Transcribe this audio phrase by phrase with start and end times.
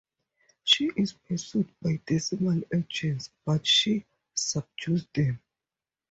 [0.63, 5.39] She is pursued by Decima agents but she subdues them.